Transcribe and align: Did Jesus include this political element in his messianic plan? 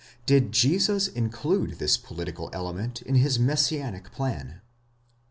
Did 0.25 0.51
Jesus 0.51 1.07
include 1.07 1.73
this 1.77 1.95
political 1.95 2.49
element 2.53 3.03
in 3.03 3.13
his 3.13 3.37
messianic 3.37 4.11
plan? 4.11 4.61